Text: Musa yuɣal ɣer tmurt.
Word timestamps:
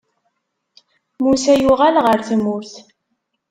Musa 1.23 1.53
yuɣal 1.55 1.95
ɣer 2.05 2.19
tmurt. 2.27 2.73